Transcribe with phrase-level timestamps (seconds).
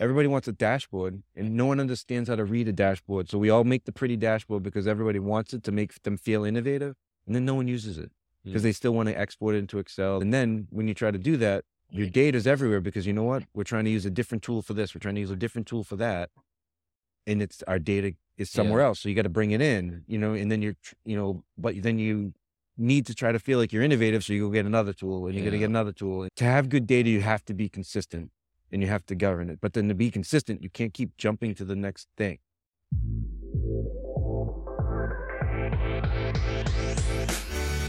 [0.00, 3.28] everybody wants a dashboard and no one understands how to read a dashboard.
[3.28, 6.42] So we all make the pretty dashboard because everybody wants it to make them feel
[6.44, 6.96] innovative.
[7.26, 8.10] And then no one uses it
[8.42, 8.64] because Mm.
[8.64, 10.20] they still want to export it into Excel.
[10.22, 13.24] And then when you try to do that, your data is everywhere because you know
[13.24, 13.44] what?
[13.52, 14.94] We're trying to use a different tool for this.
[14.94, 16.30] We're trying to use a different tool for that.
[17.26, 19.00] And it's our data is somewhere else.
[19.00, 21.82] So you got to bring it in, you know, and then you're, you know, but
[21.82, 22.32] then you
[22.78, 24.24] need to try to feel like you're innovative.
[24.24, 26.26] So you go get another tool and you're going to get another tool.
[26.36, 28.30] To have good data, you have to be consistent
[28.72, 29.58] and you have to govern it.
[29.60, 32.38] But then to be consistent, you can't keep jumping to the next thing.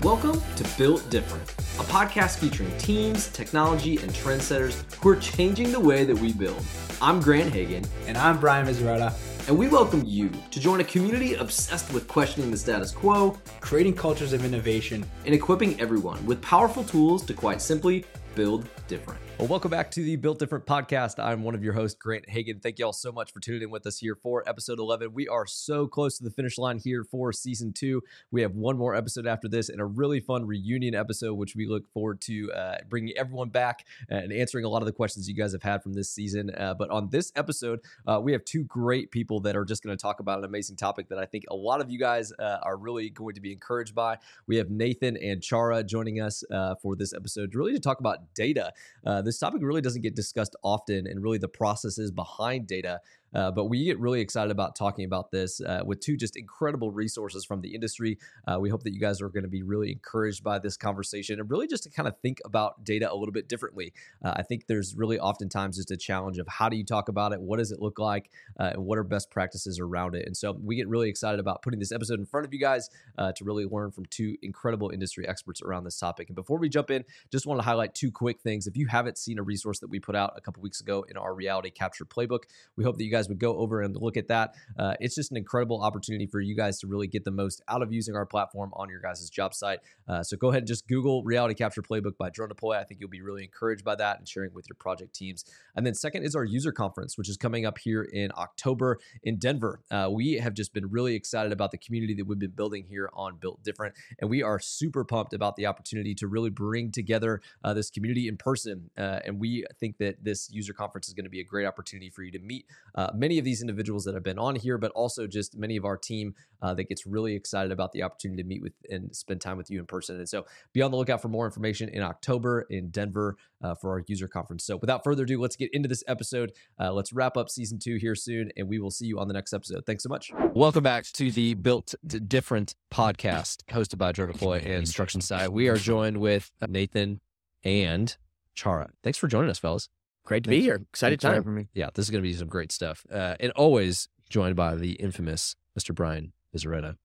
[0.03, 1.47] Welcome to Built Different,
[1.79, 6.63] a podcast featuring teams, technology, and trendsetters who are changing the way that we build.
[7.01, 9.13] I'm Grant Hagan, And I'm Brian Miserata,
[9.47, 13.95] and we welcome you to join a community obsessed with questioning the status quo creating
[13.95, 15.05] cultures of innovation.
[15.25, 18.03] and equipping everyone with powerful tools to quite simply
[18.35, 19.21] build different.
[19.39, 21.17] Well, welcome back to the Built Different podcast.
[21.17, 22.59] I'm one of your hosts, Grant Hagan.
[22.59, 25.13] Thank you all so much for tuning in with us here for episode 11.
[25.13, 28.03] We are so close to the finish line here for season two.
[28.31, 31.67] We have one more episode after this and a really fun reunion episode, which we
[31.67, 35.35] look forward to uh, bringing everyone back and answering a lot of the questions you
[35.35, 36.51] guys have had from this season.
[36.53, 39.95] Uh, but on this episode, uh, we have two great people that are just going
[39.95, 42.57] to talk about an amazing topic that I think a lot of you guys uh,
[42.61, 44.17] are really going to be encouraged by.
[44.47, 48.35] We have Nathan and Chara joining us uh, for this episode, really to talk about
[48.35, 48.73] data.
[49.05, 52.99] Uh, this topic really doesn't get discussed often, and really the processes behind data.
[53.33, 56.91] Uh, but we get really excited about talking about this uh, with two just incredible
[56.91, 58.17] resources from the industry.
[58.47, 61.39] Uh, we hope that you guys are going to be really encouraged by this conversation
[61.39, 63.93] and really just to kind of think about data a little bit differently.
[64.23, 67.33] Uh, I think there's really oftentimes just a challenge of how do you talk about
[67.33, 67.41] it?
[67.41, 68.31] What does it look like?
[68.59, 70.25] Uh, and what are best practices around it?
[70.25, 72.89] And so we get really excited about putting this episode in front of you guys
[73.17, 76.29] uh, to really learn from two incredible industry experts around this topic.
[76.29, 78.67] And before we jump in, just want to highlight two quick things.
[78.67, 81.17] If you haven't seen a resource that we put out a couple weeks ago in
[81.17, 82.43] our reality capture playbook,
[82.75, 84.55] we hope that you guys would go over and look at that.
[84.77, 87.81] Uh, it's just an incredible opportunity for you guys to really get the most out
[87.81, 89.79] of using our platform on your guys' job site.
[90.07, 92.77] Uh, so go ahead and just Google Reality Capture Playbook by Drone Deploy.
[92.77, 95.45] I think you'll be really encouraged by that and sharing with your project teams.
[95.75, 99.37] And then second is our user conference, which is coming up here in October in
[99.37, 99.81] Denver.
[99.89, 103.09] Uh, we have just been really excited about the community that we've been building here
[103.13, 107.41] on Built Different, and we are super pumped about the opportunity to really bring together
[107.63, 108.89] uh, this community in person.
[108.97, 112.09] Uh, and we think that this user conference is going to be a great opportunity
[112.09, 114.91] for you to meet uh, many of these individuals that have been on here, but
[114.91, 118.47] also just many of our team uh, that gets really excited about the opportunity to
[118.47, 120.17] meet with and spend time with you in person.
[120.17, 123.91] And so be on the lookout for more information in October in Denver uh, for
[123.91, 124.65] our user conference.
[124.65, 126.51] So without further ado, let's get into this episode.
[126.79, 129.33] Uh, let's wrap up season two here soon, and we will see you on the
[129.33, 129.85] next episode.
[129.85, 130.31] Thanks so much.
[130.53, 135.51] Welcome back to the Built Different podcast hosted by Drone Deploy and Struction Site.
[135.51, 137.21] We are joined with Nathan
[137.63, 138.15] and
[138.55, 138.89] Chara.
[139.03, 139.89] Thanks for joining us, fellas.
[140.25, 140.75] Great to be here.
[140.89, 141.69] Excited Thanks for time.
[141.73, 143.05] Yeah, this is going to be some great stuff.
[143.11, 145.93] Uh, and always joined by the infamous Mr.
[145.93, 146.95] Brian Vizaretta.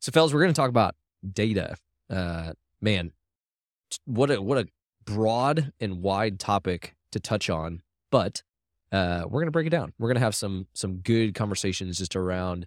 [0.00, 0.94] So, fellas, we're going to talk about
[1.32, 1.76] data.
[2.10, 3.12] Uh, man,
[4.04, 4.66] what a what a
[5.04, 7.82] broad and wide topic to touch on.
[8.10, 8.42] But
[8.92, 9.92] uh, we're going to break it down.
[9.98, 12.66] We're going to have some some good conversations just around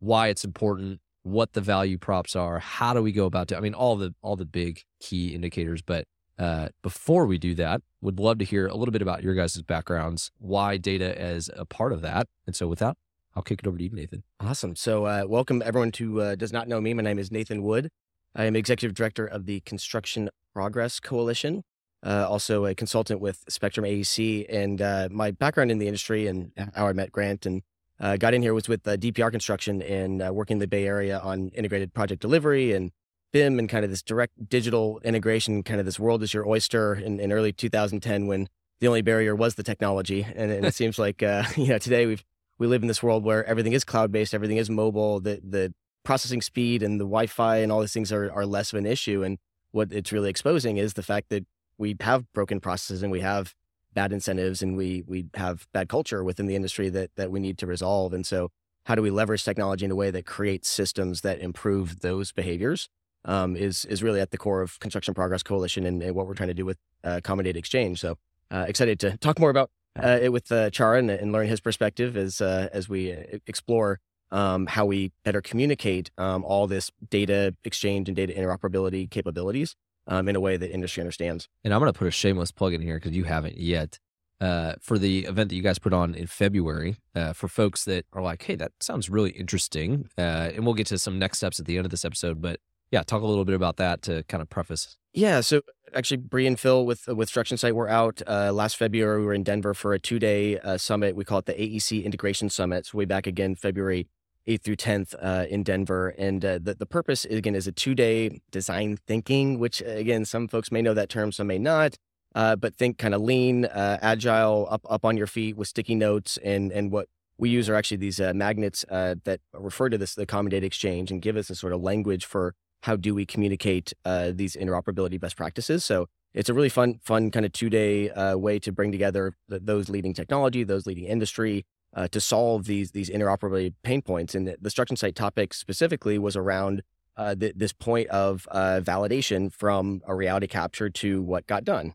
[0.00, 3.56] why it's important, what the value props are, how do we go about it.
[3.56, 5.82] I mean, all the all the big key indicators.
[5.82, 6.06] But
[6.38, 9.60] uh, before we do that, would love to hear a little bit about your guys'
[9.62, 12.28] backgrounds, why data as a part of that.
[12.46, 12.96] And so, with that,
[13.34, 14.22] I'll kick it over to you, Nathan.
[14.40, 14.76] Awesome.
[14.76, 16.94] So, uh, welcome everyone who uh, does not know me.
[16.94, 17.90] My name is Nathan Wood.
[18.34, 21.64] I am executive director of the Construction Progress Coalition,
[22.04, 24.46] uh, also a consultant with Spectrum AEC.
[24.48, 27.62] And uh, my background in the industry and how I met Grant and
[27.98, 30.86] uh, got in here was with uh, DPR Construction and uh, working in the Bay
[30.86, 32.90] Area on integrated project delivery and
[33.36, 36.94] BIM and kind of this direct digital integration, kind of this world is your oyster
[36.94, 38.48] in, in early 2010 when
[38.80, 40.22] the only barrier was the technology.
[40.22, 42.24] And, and it seems like, uh, you know, today we've
[42.58, 45.74] we live in this world where everything is cloud based, everything is mobile, the the
[46.02, 49.22] processing speed and the Wi-Fi and all these things are are less of an issue.
[49.22, 49.36] And
[49.70, 51.44] what it's really exposing is the fact that
[51.76, 53.54] we have broken processes and we have
[53.92, 57.58] bad incentives and we we have bad culture within the industry that that we need
[57.58, 58.14] to resolve.
[58.14, 58.48] And so,
[58.86, 62.88] how do we leverage technology in a way that creates systems that improve those behaviors?
[63.26, 66.34] Um, is is really at the core of Construction Progress Coalition and, and what we're
[66.34, 67.98] trying to do with uh, Common Data Exchange.
[68.00, 68.16] So
[68.50, 69.70] uh, excited to talk more about
[70.00, 73.38] uh, it with uh, Chara and, and learn his perspective as uh, as we uh,
[73.46, 74.00] explore
[74.30, 79.76] um, how we better communicate um, all this data exchange and data interoperability capabilities
[80.06, 81.48] um, in a way that industry understands.
[81.64, 83.98] And I'm going to put a shameless plug in here because you haven't yet.
[84.38, 88.04] Uh, for the event that you guys put on in February, uh, for folks that
[88.12, 90.10] are like, hey, that sounds really interesting.
[90.18, 92.42] Uh, and we'll get to some next steps at the end of this episode.
[92.42, 92.60] But
[92.90, 94.96] yeah, talk a little bit about that to kind of preface.
[95.12, 95.62] Yeah, so
[95.94, 99.20] actually, Bree and Phil with with Struction Site were out uh, last February.
[99.20, 101.16] We were in Denver for a two day uh, summit.
[101.16, 102.86] We call it the AEC Integration Summit.
[102.86, 104.08] So way back again, February
[104.46, 106.08] eighth through tenth uh, in Denver.
[106.18, 110.48] And uh, the the purpose again is a two day design thinking, which again some
[110.48, 111.96] folks may know that term, some may not.
[112.34, 115.94] Uh, but think kind of lean, uh, agile, up up on your feet with sticky
[115.94, 120.26] notes, and and what we use are actually these magnets that refer to this the
[120.26, 123.92] common data exchange and give us a sort of language for how do we communicate
[124.04, 125.84] uh, these interoperability best practices.
[125.84, 129.34] So it's a really fun, fun kind of two day uh, way to bring together
[129.48, 131.64] the, those leading technology, those leading industry
[131.94, 134.34] uh, to solve these these interoperability pain points.
[134.34, 136.82] And the, the Struction Site topic specifically was around
[137.16, 141.94] uh, the, this point of uh, validation from a reality capture to what got done.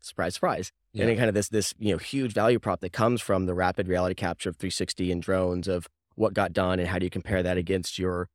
[0.00, 0.72] Surprise, surprise.
[0.92, 1.02] Yeah.
[1.02, 3.54] And then kind of this this you know huge value prop that comes from the
[3.54, 7.10] rapid reality capture of 360 and drones of what got done and how do you
[7.10, 8.28] compare that against your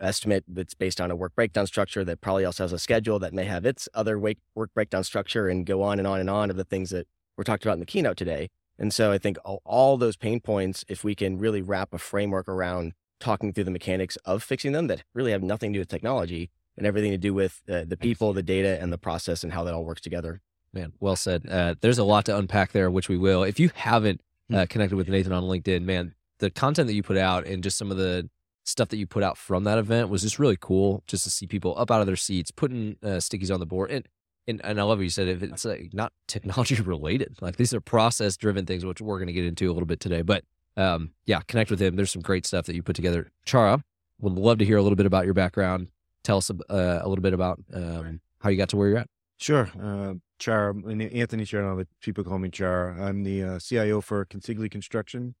[0.00, 3.32] estimate that's based on a work breakdown structure that probably also has a schedule that
[3.32, 6.56] may have its other work breakdown structure and go on and on and on of
[6.56, 7.06] the things that
[7.36, 8.48] we're talked about in the keynote today.
[8.78, 11.98] And so I think all, all those pain points, if we can really wrap a
[11.98, 15.80] framework around talking through the mechanics of fixing them that really have nothing to do
[15.80, 19.44] with technology and everything to do with uh, the people, the data, and the process
[19.44, 20.40] and how that all works together.
[20.72, 21.46] Man, well said.
[21.48, 23.42] Uh, there's a lot to unpack there, which we will.
[23.42, 24.54] If you haven't hmm.
[24.54, 27.76] uh, connected with Nathan on LinkedIn, man, the content that you put out and just
[27.76, 28.30] some of the
[28.64, 31.46] stuff that you put out from that event was just really cool just to see
[31.46, 34.06] people up out of their seats putting uh, stickies on the board and
[34.48, 37.74] and, and I love what you said if it's like not technology related like these
[37.74, 40.44] are process driven things which we're going to get into a little bit today but
[40.76, 43.82] um, yeah connect with him there's some great stuff that you put together Chara
[44.20, 45.88] would love to hear a little bit about your background
[46.22, 49.08] tell us uh, a little bit about um, how you got to where you're at
[49.40, 49.70] Sure.
[49.82, 52.90] Uh, Char, Anthony Char, but people call me Char.
[53.00, 55.34] I'm the uh, CIO for Consigli Construction.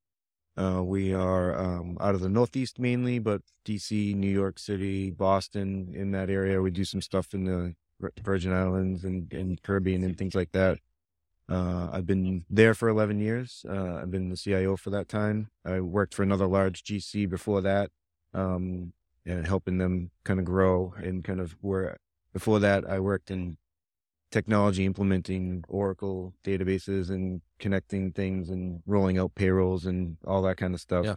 [0.56, 5.92] Uh, we are um, out of the Northeast mainly, but DC, New York City, Boston,
[5.94, 6.60] in that area.
[6.60, 7.74] We do some stuff in the
[8.22, 10.78] Virgin Islands and, and Caribbean and things like that.
[11.48, 13.64] Uh, I've been there for 11 years.
[13.68, 15.50] Uh, I've been the CIO for that time.
[15.64, 17.90] I worked for another large GC before that,
[18.32, 18.92] um,
[19.26, 21.98] and helping them kind of grow and kind of where
[22.32, 23.56] before that I worked in
[24.30, 30.74] technology implementing Oracle databases and connecting things and rolling out payrolls and all that kind
[30.74, 31.04] of stuff.
[31.04, 31.14] Yeah.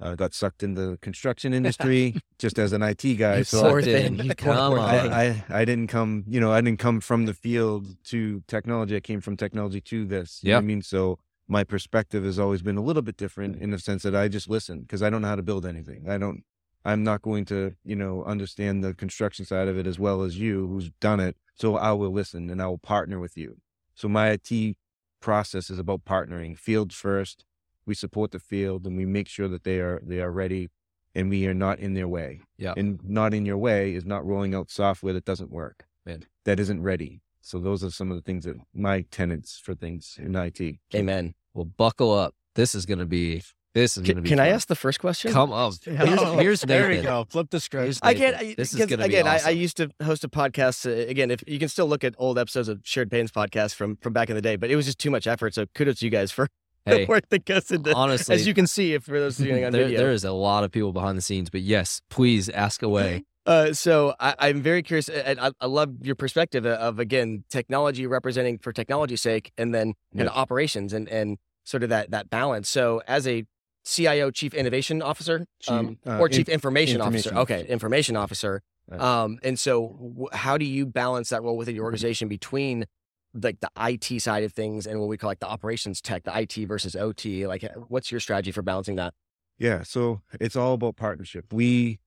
[0.00, 3.42] Uh, got sucked into the construction industry just as an IT guy.
[3.42, 4.28] so I, in.
[4.34, 4.78] come on.
[4.78, 8.94] I, I, I, didn't come, you know, I didn't come from the field to technology.
[8.94, 10.40] I came from technology to this.
[10.42, 10.58] Yeah.
[10.58, 11.18] I mean, so
[11.48, 14.48] my perspective has always been a little bit different in the sense that I just
[14.48, 16.08] listen because I don't know how to build anything.
[16.08, 16.44] I don't,
[16.84, 20.38] I'm not going to, you know, understand the construction side of it as well as
[20.38, 21.36] you who's done it.
[21.54, 23.58] So I will listen and I will partner with you.
[23.94, 24.76] So my IT
[25.20, 27.44] process is about partnering field first.
[27.84, 30.68] We support the field and we make sure that they are they are ready
[31.14, 32.40] and we are not in their way.
[32.58, 32.74] Yeah.
[32.76, 35.84] And not in your way is not rolling out software that doesn't work.
[36.06, 36.24] Man.
[36.44, 37.22] That isn't ready.
[37.40, 40.60] So those are some of the things that my tenants for things in IT.
[40.94, 41.34] Amen.
[41.54, 42.34] Well, buckle up.
[42.54, 43.42] This is going to be
[43.74, 44.28] this is going to be.
[44.28, 44.46] Can fun.
[44.46, 45.32] I ask the first question?
[45.32, 45.72] Come on.
[45.84, 47.26] Here's, here's there we go.
[47.28, 47.98] Flip the script.
[48.02, 48.56] I get.
[48.56, 49.26] This is going to again.
[49.26, 49.46] Awesome.
[49.46, 50.86] I, I, used to host a podcast.
[50.86, 53.96] Uh, again, if you can still look at old episodes of Shared Pains podcast from
[53.96, 55.54] from back in the day, but it was just too much effort.
[55.54, 56.48] So kudos to you guys for
[56.86, 57.94] hey, the work that goes into.
[57.94, 60.32] Honestly, as you can see, if for those viewing on there, video, there is a
[60.32, 61.50] lot of people behind the scenes.
[61.50, 63.24] But yes, please ask away.
[63.46, 68.06] Uh, so I, am very curious, and I, I, love your perspective of again technology
[68.06, 70.22] representing for technology's sake, and then yeah.
[70.22, 72.68] and operations and and sort of that that balance.
[72.68, 73.44] So as a
[73.88, 77.54] CIO, Chief Innovation Officer, um, uh, or Chief in, information, information, Officer.
[77.54, 78.62] Okay, Information Officer.
[78.88, 79.00] Right.
[79.00, 82.86] Um, and so, w- how do you balance that role within your organization between
[83.34, 86.38] like the IT side of things and what we call like the operations tech, the
[86.38, 87.46] IT versus OT?
[87.46, 89.14] Like, what's your strategy for balancing that?
[89.58, 91.52] Yeah, so it's all about partnership.
[91.52, 91.98] We,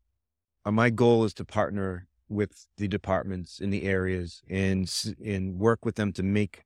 [0.65, 4.91] uh, my goal is to partner with the departments in the areas and
[5.23, 6.63] and work with them to make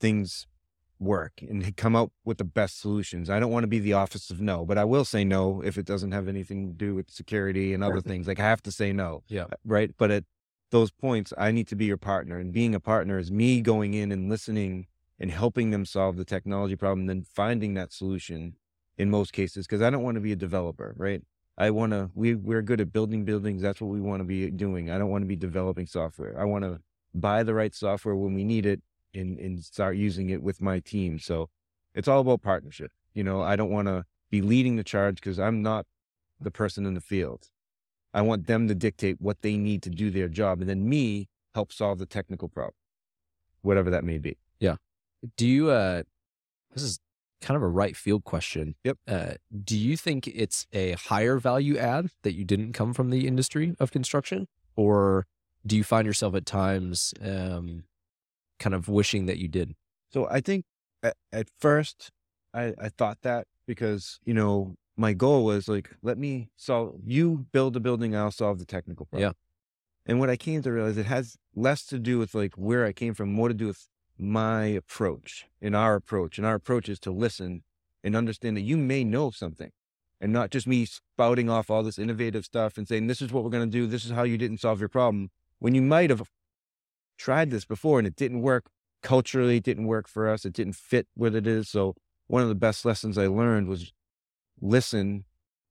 [0.00, 0.46] things
[0.98, 3.28] work and come up with the best solutions.
[3.28, 5.76] I don't want to be the office of no, but I will say no if
[5.78, 8.26] it doesn't have anything to do with security and other things.
[8.26, 9.22] Like I have to say no.
[9.28, 9.44] Yeah.
[9.44, 9.90] Uh, right.
[9.98, 10.24] But at
[10.70, 12.38] those points, I need to be your partner.
[12.38, 14.86] And being a partner is me going in and listening
[15.18, 18.54] and helping them solve the technology problem, then finding that solution
[18.98, 19.66] in most cases.
[19.66, 21.22] Cause I don't want to be a developer, right?
[21.58, 23.62] I want to, we, we're good at building buildings.
[23.62, 24.90] That's what we want to be doing.
[24.90, 26.38] I don't want to be developing software.
[26.38, 26.80] I want to
[27.14, 28.82] buy the right software when we need it
[29.14, 31.18] and, and start using it with my team.
[31.18, 31.48] So
[31.94, 32.90] it's all about partnership.
[33.14, 35.86] You know, I don't want to be leading the charge because I'm not
[36.40, 37.48] the person in the field.
[38.12, 41.28] I want them to dictate what they need to do their job and then me
[41.54, 42.74] help solve the technical problem,
[43.62, 44.38] whatever that may be.
[44.58, 44.76] Yeah.
[45.36, 46.02] Do you, uh,
[46.72, 46.98] this is
[47.40, 48.74] kind of a right field question.
[48.84, 48.98] Yep.
[49.06, 49.34] Uh,
[49.64, 53.74] do you think it's a higher value add that you didn't come from the industry
[53.78, 54.48] of construction?
[54.76, 55.26] or
[55.66, 57.84] do you find yourself at times um,
[58.58, 59.74] kind of wishing that you did?
[60.12, 60.64] So I think
[61.02, 62.10] at, at first
[62.54, 67.46] I, I thought that because, you know, my goal was like, let me solve, you
[67.52, 69.28] build a building, I'll solve the technical problem.
[69.28, 69.32] Yeah.
[70.06, 72.92] And what I came to realize, it has less to do with like where I
[72.92, 76.38] came from, more to do with my approach and our approach.
[76.38, 77.62] And our approach is to listen
[78.02, 79.70] and understand that you may know something
[80.20, 83.44] and not just me spouting off all this innovative stuff and saying, this is what
[83.44, 83.86] we're going to do.
[83.86, 85.30] This is how you didn't solve your problem.
[85.58, 86.30] When you might have
[87.16, 88.66] tried this before and it didn't work
[89.02, 90.44] culturally, it didn't work for us.
[90.44, 91.68] It didn't fit what it is.
[91.68, 91.94] So
[92.26, 93.92] one of the best lessons I learned was
[94.60, 95.24] listen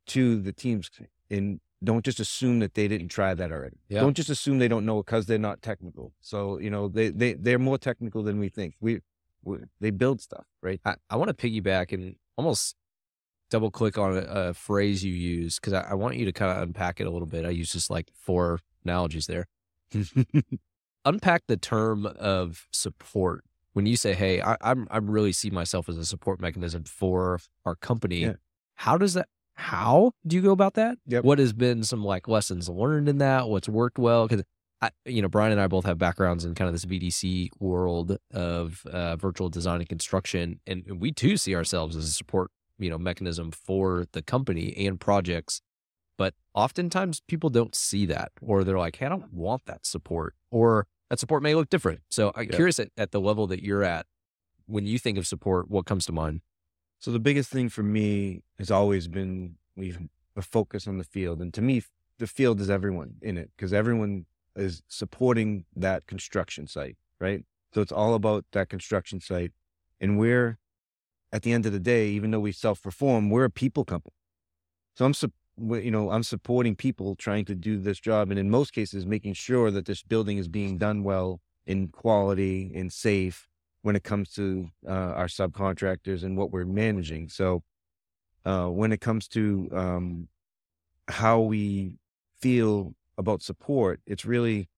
[0.08, 0.90] to the teams
[1.30, 3.78] and don't just assume that they didn't try that already.
[3.90, 4.02] Yeah.
[4.02, 6.14] Don't just assume they don't know because they're not technical.
[6.22, 8.76] So, you know, they, they, they're more technical than we think.
[8.80, 9.02] We,
[9.44, 10.80] we they build stuff, right?
[10.86, 12.76] I, I want to piggyback and almost
[13.50, 16.52] double click on a, a phrase you use because I, I want you to kind
[16.52, 17.46] of unpack it a little bit.
[17.46, 19.48] I use just like four analogies there.
[21.06, 23.44] unpack the term of support
[23.74, 27.40] when you say, "Hey, I, I'm I really see myself as a support mechanism for
[27.66, 28.34] our company." Yeah.
[28.76, 29.28] How does that?
[29.54, 30.98] How do you go about that?
[31.08, 31.24] Yep.
[31.24, 33.48] What has been some like lessons learned in that?
[33.48, 34.28] What's worked well?
[34.28, 34.44] Because
[34.82, 38.18] I, you know, Brian and I both have backgrounds in kind of this VDC world
[38.34, 42.90] of uh, virtual design and construction, and we too see ourselves as a support, you
[42.90, 45.62] know, mechanism for the company and projects.
[46.18, 50.36] But oftentimes people don't see that, or they're like, "Hey, I don't want that support,"
[50.52, 52.02] or that support may look different.
[52.10, 52.56] So I'm Yeah.
[52.56, 54.06] curious at, at the level that you're at,
[54.66, 56.42] when you think of support, what comes to mind?
[57.00, 60.00] So the biggest thing for me has always been we've
[60.36, 61.84] a focus on the field, and to me,
[62.18, 67.46] the field is everyone in it because everyone is supporting that construction site, right?
[67.74, 69.52] So it's all about that construction site,
[70.00, 70.58] and we're
[71.32, 74.16] at the end of the day, even though we self-perform, we're a people company.
[74.96, 78.50] So I'm, we- you know, I'm supporting people trying to do this job, and in
[78.50, 83.48] most cases, making sure that this building is being done well, in quality, and safe,
[83.82, 87.30] when it comes to uh, our subcontractors and what we're managing.
[87.30, 87.64] So,
[88.46, 90.28] uh, when it comes to um,
[91.08, 91.96] how we
[92.40, 94.70] feel about support, it's really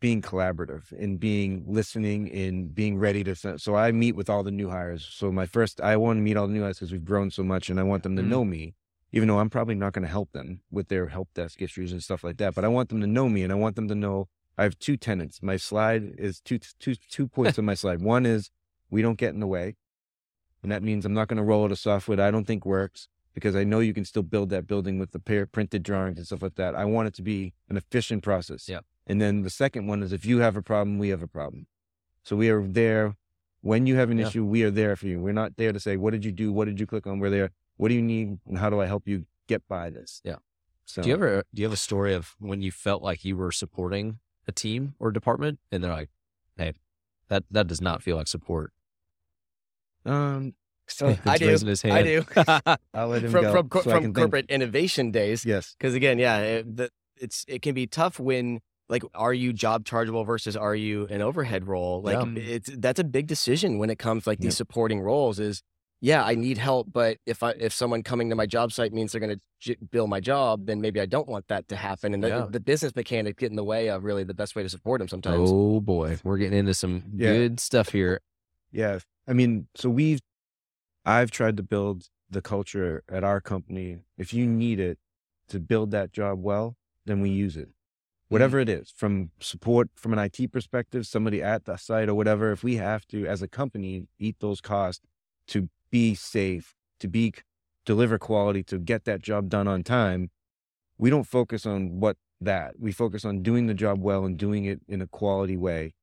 [0.00, 3.58] being collaborative and being listening and being ready to.
[3.58, 5.06] So, I meet with all the new hires.
[5.08, 7.42] So, my first, I want to meet all the new hires because we've grown so
[7.42, 8.28] much, and I want them to Mhm.
[8.28, 8.74] know me.
[9.12, 12.02] Even though I'm probably not going to help them with their help desk issues and
[12.02, 13.94] stuff like that, but I want them to know me and I want them to
[13.94, 15.42] know I have two tenants.
[15.42, 18.00] My slide is two two two points on my slide.
[18.00, 18.50] One is
[18.90, 19.76] we don't get in the way,
[20.62, 22.64] and that means I'm not going to roll out a software that I don't think
[22.64, 26.18] works because I know you can still build that building with the pair printed drawings
[26.18, 26.74] and stuff like that.
[26.74, 28.68] I want it to be an efficient process.
[28.68, 28.80] Yeah.
[29.06, 31.66] And then the second one is if you have a problem, we have a problem.
[32.24, 33.16] So we are there
[33.62, 34.26] when you have an Yeah.
[34.26, 34.44] issue.
[34.44, 35.18] We are there for you.
[35.18, 37.18] We're not there to say what did you do, what did you click on.
[37.18, 37.50] We're there.
[37.76, 40.20] What do you need, and how do I help you get by this?
[40.24, 40.36] Yeah.
[40.84, 43.36] So Do you ever do you have a story of when you felt like you
[43.36, 46.10] were supporting a team or department, and they're like,
[46.56, 46.72] "Hey,
[47.28, 48.72] that that does not feel like support."
[50.04, 50.54] Um,
[50.88, 51.46] So I do.
[51.46, 52.24] raising his I do.
[52.92, 54.16] I'll let him from go from cor- so I from can think.
[54.16, 55.46] corporate innovation days.
[55.46, 55.74] Yes.
[55.78, 58.60] Because again, yeah, it, the, it's it can be tough when
[58.90, 62.02] like are you job chargeable versus are you an overhead role?
[62.02, 62.42] Like Yeah.
[62.42, 64.46] it's that's a big decision when it comes like Yeah.
[64.48, 65.38] these supporting roles.
[65.38, 65.62] Is
[66.04, 69.12] yeah, I need help, but if I if someone coming to my job site means
[69.12, 72.12] they're going to j- bill my job, then maybe I don't want that to happen,
[72.12, 72.46] and the, Yeah.
[72.50, 75.06] the business mechanics get in the way of really the best way to support them
[75.08, 75.48] sometimes.
[75.50, 77.32] Oh boy, we're getting into some Yeah.
[77.32, 78.20] good stuff here.
[78.72, 78.98] Yeah.
[79.28, 80.18] I mean, so we've,
[81.04, 83.98] I've tried to build the culture at our company.
[84.18, 84.98] If you need it
[85.48, 87.68] to build that job well, then we use it.
[87.68, 88.34] Mm-hmm.
[88.34, 92.50] Whatever it is, from support from an IT perspective, somebody at the site or whatever,
[92.50, 95.04] if we have to, as a company, eat those costs
[95.48, 97.32] to be safe, to be
[97.86, 100.30] deliver quality, to get that job done on time,
[100.98, 102.74] we don't focus on what that.
[102.80, 105.94] We focus on doing the job well and doing it in a quality way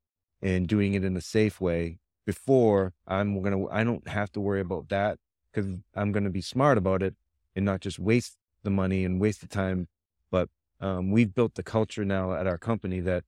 [0.42, 4.62] and doing it in a safe way before I'm gonna I don't have to worry
[4.62, 5.18] about that
[5.52, 7.16] because I'm gonna be smart about it
[7.56, 9.88] and not just waste the money and waste the time.
[10.32, 13.24] But um, we've built the culture now at our company that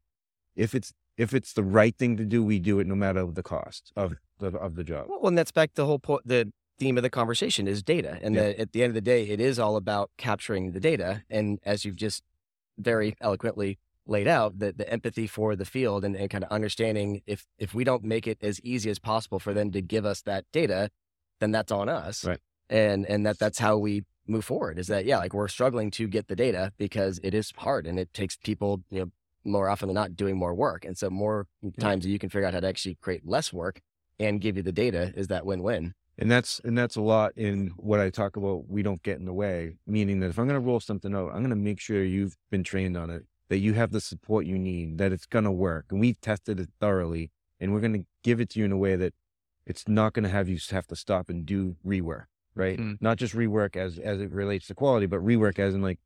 [0.56, 3.44] if it's if it's the right thing to do, we do it no matter the
[3.44, 5.08] cost of the of the job.
[5.10, 6.24] Well, and that's back to the whole point.
[6.26, 8.42] The theme of the conversation is data, and Yeah.
[8.44, 11.24] that at the end of the day, it is all about capturing the data.
[11.30, 12.24] And as you've just
[12.78, 17.22] very eloquently laid out, the the empathy for the field and, and kind of understanding
[17.28, 20.22] if if we don't make it as easy as possible for them to give us
[20.24, 20.90] that data,
[21.40, 22.26] then that's on us.
[22.26, 22.40] Right.
[22.70, 24.80] And and that that's how we move forward.
[24.80, 28.00] Is that yeah, like we're struggling to get the data because it is hard and
[28.00, 29.12] it takes people you know
[29.44, 30.86] more often than not doing more work.
[30.86, 31.48] And so more
[31.80, 33.82] times that you can figure out how to actually create less work
[34.22, 35.94] and give you the data is that win-win.
[36.18, 38.70] And that's and that's a lot in what I talk about.
[38.70, 41.30] We don't get in the way, meaning that if I'm going to roll something out,
[41.30, 44.46] I'm going to make sure you've been trained on it that you have the support
[44.46, 45.88] you need, that it's going to work.
[45.90, 48.78] And we've tested it thoroughly and we're going to give it to you in a
[48.78, 49.14] way that
[49.66, 52.80] it's not going to have you have to stop and do rework, right?
[52.80, 52.98] Mm.
[53.02, 56.00] Not just rework as, as it relates to quality, but rework as in like,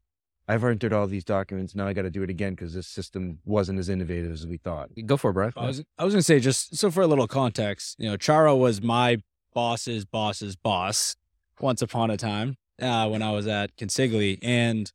[0.48, 1.74] I've entered all these documents.
[1.74, 4.58] Now I got to do it again because this system wasn't as innovative as we
[4.58, 4.90] thought.
[5.06, 5.54] Go for it, Brian.
[5.56, 8.56] I was I was gonna say just so for a little context, you know, Chara
[8.56, 9.18] was my
[9.54, 11.16] boss's boss's boss
[11.60, 14.92] once upon a time uh, when I was at Consigli, and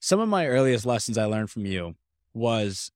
[0.00, 1.96] some of my earliest lessons I learned from you
[2.32, 2.90] was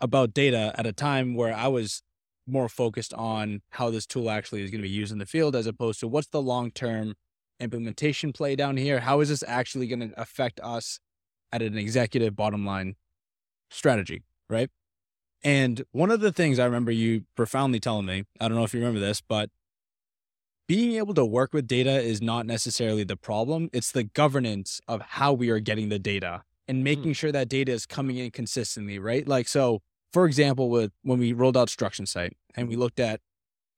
[0.00, 2.02] about data at a time where I was
[2.46, 5.54] more focused on how this tool actually is going to be used in the field
[5.54, 7.14] as opposed to what's the long term
[7.60, 9.00] implementation play down here.
[9.00, 11.00] How is this actually going to affect us
[11.52, 12.96] at an executive bottom line
[13.70, 14.70] strategy, right?
[15.42, 18.74] And one of the things I remember you profoundly telling me, I don't know if
[18.74, 19.50] you remember this, but
[20.66, 23.70] being able to work with data is not necessarily the problem.
[23.72, 26.84] It's the governance of how we are getting the data and mm-hmm.
[26.84, 29.26] making sure that data is coming in consistently, right?
[29.26, 29.80] Like, so
[30.12, 33.20] for example, with when we rolled out Struction Site and we looked at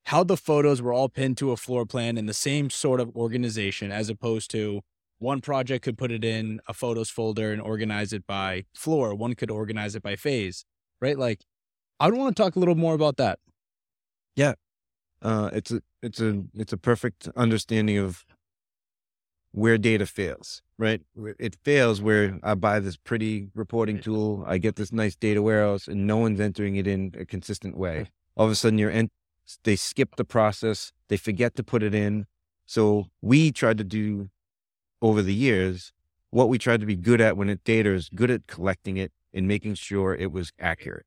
[0.06, 3.14] how the photos were all pinned to a floor plan in the same sort of
[3.14, 4.80] organization, as opposed to
[5.20, 9.34] one project could put it in a photos folder and organize it by floor, one
[9.34, 10.64] could organize it by phase,
[11.00, 11.18] right?
[11.18, 11.44] Like,
[12.00, 13.38] I would want to talk a little more about that.
[14.34, 14.54] Yeah,
[15.22, 18.24] uh, it's a it's a it's a perfect understanding of
[19.52, 21.02] where data fails, right?
[21.38, 25.88] It fails where I buy this pretty reporting tool, I get this nice data warehouse,
[25.88, 28.06] and no one's entering it in a consistent way.
[28.36, 29.10] All of a sudden, you're en-
[29.64, 32.26] they skip the process, they forget to put it in.
[32.64, 34.30] So we tried to do
[35.02, 35.92] over the years
[36.30, 39.12] what we tried to be good at when it data is good at collecting it
[39.34, 41.06] and making sure it was accurate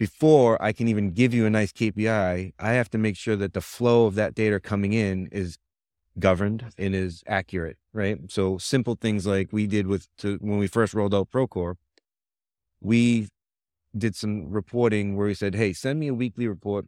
[0.00, 3.52] before I can even give you a nice KPI, I have to make sure that
[3.52, 5.58] the flow of that data coming in is
[6.18, 8.18] governed and is accurate, right?
[8.30, 11.74] So simple things like we did with to, when we first rolled out Procore,
[12.80, 13.28] we
[13.94, 16.86] did some reporting where we said, "Hey, send me a weekly report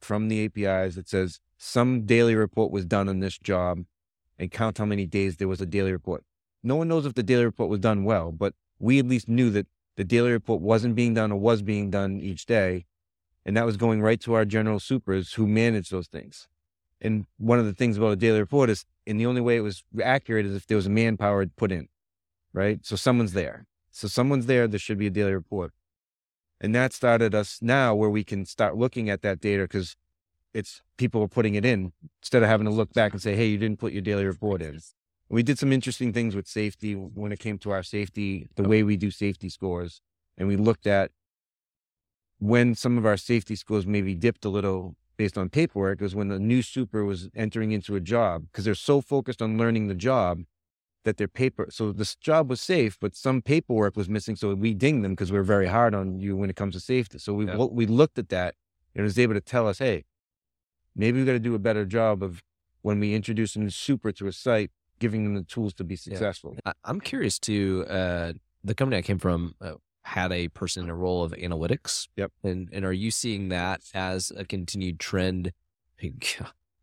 [0.00, 3.84] from the APIs that says some daily report was done on this job
[4.40, 6.24] and count how many days there was a daily report."
[6.64, 9.50] No one knows if the daily report was done well, but we at least knew
[9.50, 12.86] that the daily report wasn't being done or was being done each day.
[13.44, 16.48] And that was going right to our general supers who manage those things.
[17.00, 19.60] And one of the things about a daily report is, and the only way it
[19.60, 21.88] was accurate is if there was manpower put in,
[22.52, 22.84] right?
[22.84, 23.66] So someone's there.
[23.90, 25.72] So someone's there, there should be a daily report.
[26.60, 29.96] And that started us now where we can start looking at that data because
[30.54, 33.46] it's people are putting it in instead of having to look back and say, hey,
[33.46, 34.80] you didn't put your daily report in.
[35.28, 38.82] We did some interesting things with safety when it came to our safety, the way
[38.82, 40.00] we do safety scores.
[40.36, 41.12] And we looked at
[42.38, 46.28] when some of our safety scores maybe dipped a little based on paperwork was when
[46.28, 49.94] the new super was entering into a job because they're so focused on learning the
[49.94, 50.40] job
[51.04, 54.72] that their paper so this job was safe but some paperwork was missing so we
[54.72, 57.46] dinged them because we're very hard on you when it comes to safety so we
[57.46, 57.56] Yeah.
[57.56, 58.54] we looked at that
[58.94, 60.04] and it was able to tell us hey
[60.94, 62.42] maybe we got to do a better job of
[62.82, 65.96] when we introduce a new super to a site giving them the tools to be
[65.96, 70.84] successful I, I'm curious to uh, the company I came from uh, had a person
[70.84, 72.08] in a role of analytics.
[72.16, 72.32] Yep.
[72.42, 75.52] And and are you seeing that as a continued trend?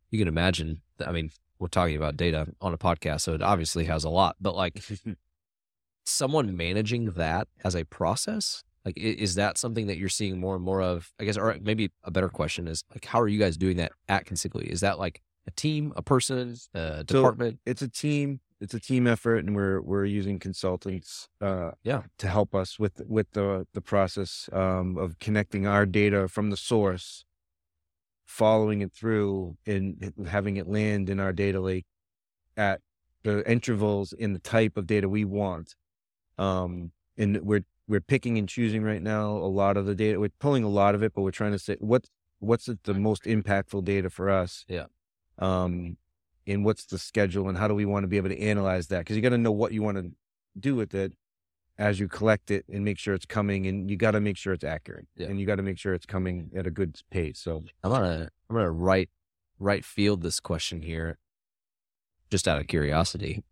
[0.10, 0.84] You can imagine.
[1.06, 4.38] I mean, we're talking about data on a podcast, so it obviously has a lot.
[4.39, 4.82] But like
[6.06, 10.63] someone managing that as a process, like is that something that you're seeing more and
[10.63, 11.12] more of?
[11.19, 13.91] I guess, or maybe a better question is like, how are you guys doing that
[14.08, 14.63] at Consigli?
[14.67, 17.60] Is that like a team, a person, a department?
[17.65, 22.04] it's a team it's a team effort and we're we're using consultants uh Yeah.
[22.17, 26.58] to help us with with the the process um of connecting our data from the
[26.58, 27.23] source
[28.26, 31.86] following it through and having it land in our data lake
[32.56, 32.82] at
[33.23, 35.76] the intervals in the type of data we want
[36.38, 40.30] um and we're we're picking and choosing right now a lot of the data we're
[40.39, 43.23] pulling a lot of it but we're trying to say what's what's the, the most
[43.23, 44.86] impactful data for us Yeah.
[45.39, 45.97] um
[46.45, 49.00] and what's the schedule and how do we want to be able to analyze that
[49.00, 50.12] because you got to know what you want to
[50.60, 51.13] do with it
[51.78, 54.54] as you collect it and make sure it's coming and you got to make sure
[54.54, 55.28] it's accurate Yeah.
[55.28, 58.30] and you got to make sure it's coming at a good pace so I'm gonna
[58.50, 59.10] I'm gonna right
[59.60, 61.17] right field this question here,
[62.30, 63.43] just out of curiosity.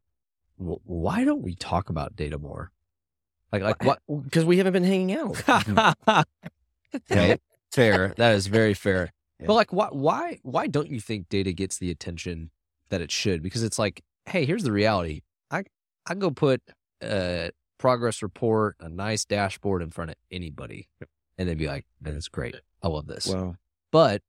[0.57, 2.71] Why don't we talk about data more?
[3.61, 4.23] Like like what?
[4.23, 6.25] Because we haven't been hanging out.
[7.11, 7.37] Okay,
[7.73, 8.13] fair.
[8.15, 9.11] That is very fair.
[9.41, 9.47] Yeah.
[9.47, 12.51] But like, why why why don't you think data gets the attention
[12.89, 13.43] that it should?
[13.43, 15.21] Because it's like, hey, here's the reality.
[15.51, 15.65] I
[16.05, 16.61] I go put
[17.03, 20.87] a progress report, a nice dashboard in front of anybody,
[21.37, 22.55] and they'd be like, man, it's great.
[22.81, 23.57] I love this well
[23.91, 24.21] but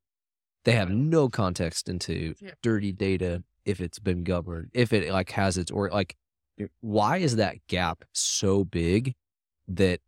[0.64, 5.58] they have no context into dirty data if it's been governed if it like has
[5.58, 6.16] its or like Yep.
[6.80, 9.14] Why is that gap so big
[9.68, 10.00] that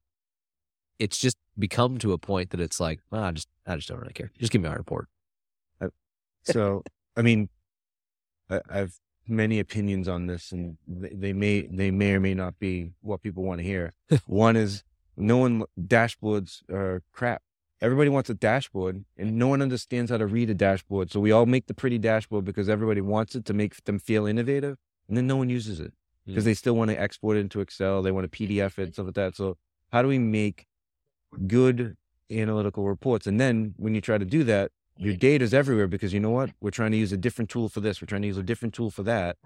[0.98, 4.00] it's just become to a point that it's like, well, I just I just don't
[4.00, 4.30] really care.
[4.38, 5.08] Just give me my report.
[6.44, 6.82] So,
[7.16, 7.48] I mean,
[8.50, 12.58] I, I've many opinions on this, and they, they may they may or may not
[12.58, 13.92] be what people want to hear.
[14.26, 14.82] one is
[15.16, 17.42] no one dashboards are crap.
[17.80, 21.12] Everybody wants a dashboard, and no one understands how to read a dashboard.
[21.12, 24.26] So we all make the pretty dashboard because everybody wants it to make them feel
[24.26, 25.92] innovative, and then no one uses it
[26.28, 26.46] because Mm.
[26.46, 28.02] they still want to export it into Excel.
[28.02, 29.34] They want to PDF it, and stuff like that.
[29.36, 29.56] So
[29.92, 30.66] how do we make
[31.46, 31.96] good
[32.30, 33.26] analytical reports?
[33.26, 36.30] And then when you try to do that, your data is everywhere because you know
[36.30, 36.50] what?
[36.60, 38.00] We're trying to use a different tool for this.
[38.02, 39.36] We're trying to use a different tool for that.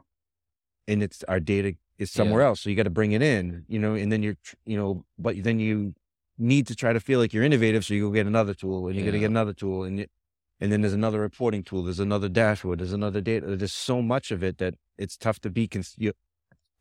[0.88, 2.60] And it's our data is somewhere else.
[2.62, 5.42] So you got to bring it in, you know, and then you're, you know, but
[5.42, 5.94] then you
[6.38, 7.84] need to try to feel like you're innovative.
[7.84, 9.84] So you go get another tool and you're going to get another tool.
[9.84, 10.10] And, it,
[10.58, 11.82] and then there's another reporting tool.
[11.84, 12.80] There's another dashboard.
[12.80, 13.54] There's another data.
[13.54, 16.12] There's so much of it that it's tough to be, cons- you,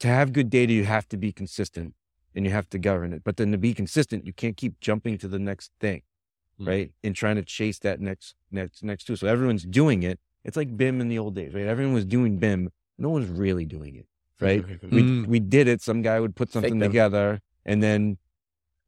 [0.02, 1.94] to have good data, you have to be consistent
[2.36, 3.24] and you have to govern it.
[3.24, 6.02] But then to be consistent, you can't keep jumping to the next thing
[6.60, 6.68] Mm.
[6.68, 6.92] right?
[7.04, 9.18] And trying to chase that next next next tool.
[9.18, 10.20] So everyone's doing it.
[10.44, 11.66] It's like BIM in the old days, right?
[11.66, 12.70] Everyone was doing BIM.
[12.98, 14.08] No one's really doing it,
[14.40, 14.64] right?
[14.96, 15.26] we Mm.
[15.28, 15.82] we did it.
[15.82, 18.18] Some guy would put something together and then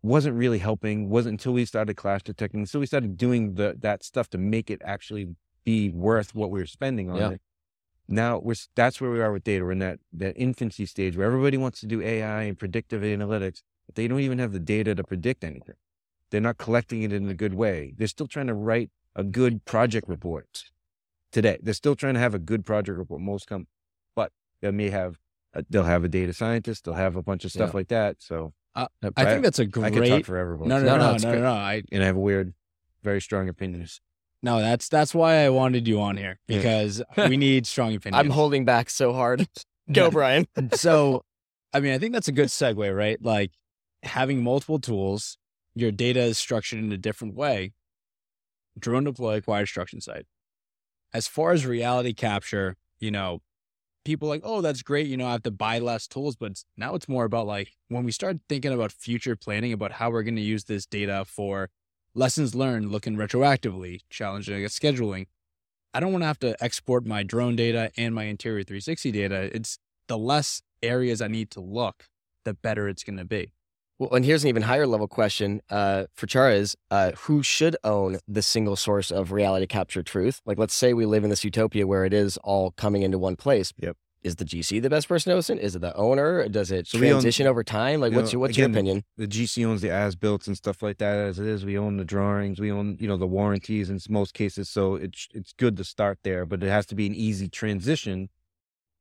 [0.01, 1.09] wasn't really helping.
[1.09, 2.59] Wasn't until we started clash detecting.
[2.61, 5.25] Until we started doing the that stuff to make it actually
[5.63, 7.29] be worth what we were spending on Yeah.
[7.31, 7.41] it.
[8.07, 9.63] Now we're that's where we are with data.
[9.63, 13.61] We're in that that infancy stage where everybody wants to do AI and predictive analytics,
[13.85, 15.75] but they don't even have the data to predict anything.
[16.29, 17.93] They're not collecting it in a good way.
[17.97, 20.63] They're still trying to write a good project report
[21.31, 21.59] today.
[21.61, 23.21] They're still trying to have a good project report.
[23.21, 23.67] Most come,
[24.15, 25.17] but they may have
[25.53, 26.83] a, they'll have a data scientist.
[26.85, 27.77] They'll have a bunch of stuff Yeah.
[27.77, 28.17] like that.
[28.21, 30.55] So uh, I I- think that's a I could talk forever.
[30.55, 30.97] About No, no, that.
[30.97, 31.51] no, No, no, no, no.
[31.53, 32.53] I and I have a weird,
[33.03, 34.01] very strong opinions.
[34.43, 34.59] No.
[34.59, 38.19] That's that's why I wanted you on here because we need strong opinions.
[38.19, 39.47] I'm holding back so hard.
[39.91, 40.47] Go, Brian.
[40.73, 41.23] so
[41.73, 43.17] I mean, I think that's a good segue, right?
[43.21, 43.51] Like
[44.03, 45.37] having multiple tools,
[45.73, 47.73] your data is structured in a different way.
[48.77, 50.25] Drone deploy acquired Struction Site.
[51.13, 53.41] As far as reality capture, you know,
[54.03, 55.07] people like, oh, that's great.
[55.07, 58.03] You know, I have to buy less tools, but now it's more about like when
[58.03, 61.69] we start thinking about future planning about how we're going to use this data for
[62.15, 65.27] lessons learned, looking retroactively, challenging like, scheduling.
[65.93, 69.49] I don't want to have to export my drone data and my interior 360 data.
[69.55, 72.05] It's the less areas I need to look,
[72.45, 73.51] the better it's going to be.
[73.99, 77.77] Well, and here's an even higher level question uh, for Chara is uh, who should
[77.83, 80.41] own the single source of reality capture truth?
[80.45, 83.35] Like, let's say we live in this utopia where it is all coming into one
[83.35, 83.71] place.
[83.77, 83.95] Yep.
[84.23, 85.59] Is the GC the best person to it?
[85.59, 86.47] Is it the owner?
[86.47, 87.99] Does it So we own- transition over time?
[87.99, 89.03] Like, you what's know, your what's again, your opinion?
[89.17, 91.17] The GC owns the as built and stuff like that.
[91.17, 92.59] As it is, we own the drawings.
[92.59, 94.69] We own you know the warranties in most cases.
[94.69, 98.29] So it's it's good to start there, but it has to be an easy transition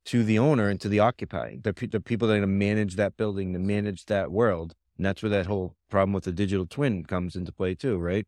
[0.06, 2.96] to the owner and to the occupier, the, the people that are going to manage
[2.96, 4.74] that building, to manage that world.
[4.96, 8.26] And that's where that whole problem with the digital twin comes into play too, right?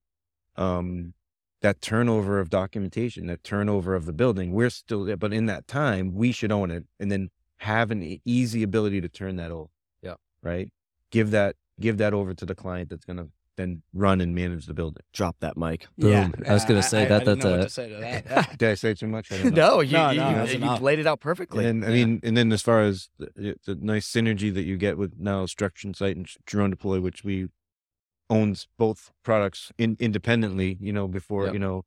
[0.55, 1.15] Um,
[1.65, 5.67] that turnover of documentation, that turnover of the building, we're still there, but in that
[5.67, 9.71] time, we should own it and then have an easy ability to turn that over.
[10.03, 10.15] Yeah.
[10.43, 10.69] Right.
[11.11, 14.67] Give that, give that over to the client that's going to then run and manage
[14.67, 15.03] the building.
[15.15, 15.87] Drop that mic.
[15.97, 16.35] Boom.
[16.47, 17.97] I was gonna say that- didn't that's know what a- say to
[18.29, 18.59] that.
[18.59, 19.31] Did I say too much?
[19.33, 19.75] I don't know.
[19.77, 21.65] No, you, No, you, no, you- you laid it out perfectly.
[21.65, 24.77] And then, I mean, and then as far as the, the nice synergy that you
[24.77, 27.47] get with now Struction Site and Drone Deploy, which we
[28.31, 31.53] owns both products in, independently, you know, before, Yep.
[31.55, 31.85] you know,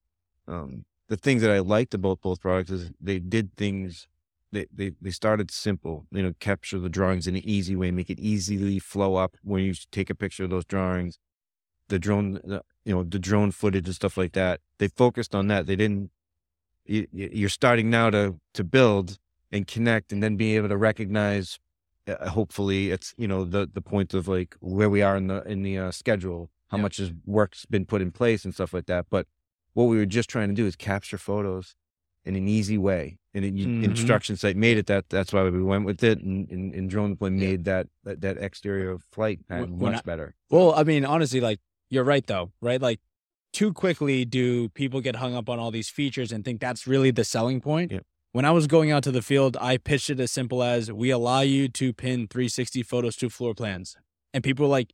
[0.47, 4.07] um, the things that I liked about both products is they did things,
[4.51, 8.09] they, they, they started simple, you know, capture the drawings in an easy way, make
[8.09, 11.17] it easily flow up when you take a picture of those drawings,
[11.89, 14.59] the drone, the, you know, the drone footage and stuff like that.
[14.79, 15.65] They focused on that.
[15.65, 16.11] They didn't,
[16.85, 19.17] you, you- you're starting now to, to build
[19.51, 21.57] and connect and then be able to recognize
[22.07, 25.43] uh, hopefully it's you know the the point of like where we are in the
[25.43, 26.83] in the uh, schedule how Yeah.
[26.83, 29.27] much is work's been put in place and stuff like that but
[29.73, 31.75] what we were just trying to do is capture photos
[32.25, 33.97] in an easy way and it, Mhm.
[33.97, 37.11] Struction Site made it that that's why we went with it and, and, and drone
[37.11, 41.05] deploy made that, that that exterior flight pad When- when much better Well, I mean,
[41.05, 42.81] honestly, like you're right though, right?
[42.81, 42.99] Like
[43.53, 47.11] too quickly do people get hung up on all these features and think that's really
[47.11, 47.91] the selling point.
[47.91, 48.05] Yep.
[48.37, 51.09] When I was going out to the field, I pitched it as simple as we
[51.09, 53.97] allow you to pin 360 photos to floor plans.
[54.31, 54.93] And people were like,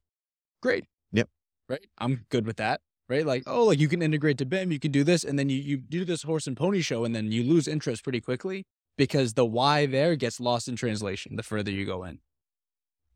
[0.61, 0.85] great.
[1.11, 1.27] Yep.
[1.67, 1.85] Right.
[1.97, 2.79] I'm good with that.
[3.09, 3.25] Right.
[3.25, 5.25] Like, oh, like you can integrate to BIM, you can do this.
[5.25, 8.03] And then you, you do this horse and pony show, and then you lose interest
[8.03, 8.63] pretty quickly
[8.97, 12.19] because the why there gets lost in translation the further you go in.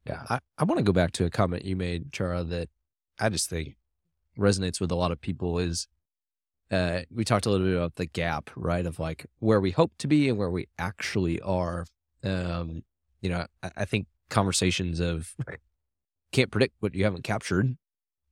[0.05, 2.67] Yeah, I, I want to go back to a comment you made, Chara, that
[3.17, 3.77] I just think
[4.37, 5.87] resonates with a lot of people is
[6.71, 8.85] uh, we talked a little bit about the gap, right?
[8.85, 11.85] Of like where we hope to be and where we actually are.
[12.23, 12.83] Um,
[13.21, 15.35] you know, I, I think conversations of
[16.31, 17.77] can't predict what you haven't captured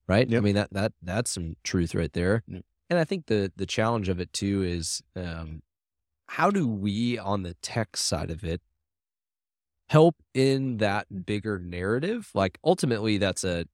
[0.07, 0.33] right?
[0.33, 2.43] I mean that that that's some truth right there.
[2.47, 2.63] Yep.
[2.89, 5.61] And I think the the challenge of it too is um,
[6.27, 8.61] how do we on the tech side of it
[9.89, 12.29] help in that bigger narrative?
[12.33, 13.65] Like ultimately, that's a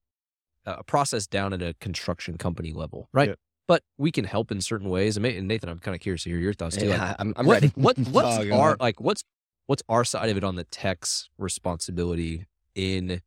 [0.64, 3.30] a process down at a construction company level, right?
[3.30, 3.38] Yep.
[3.72, 5.16] But we can help in certain ways.
[5.16, 6.90] And Nathan, I'm kind of curious to hear your thoughts too.
[6.90, 7.72] Like, I'm, I'm what, ready.
[7.74, 9.24] What what's Oh, our like what's
[9.64, 13.22] what's our side of it on the tech's responsibility in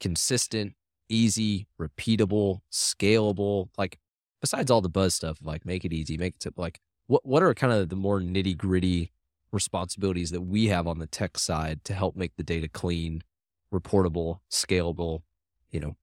[0.00, 0.76] consistent,
[1.10, 3.98] easy, repeatable, scalable, like
[4.40, 7.42] besides all the buzz stuff, like make it easy, make it simple, like what what
[7.42, 9.12] are kind of the more nitty gritty
[9.52, 13.20] responsibilities that we have on the tech side to help make the data clean,
[13.70, 15.20] reportable, scalable,
[15.70, 15.96] you know,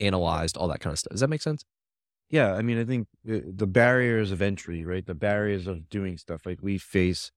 [0.00, 1.12] analyzed, all that kind of stuff.
[1.12, 1.64] Does that make sense?
[2.30, 5.04] Yeah, I mean, I think the, the barriers of entry, right?
[5.06, 7.30] The barriers of doing stuff like we face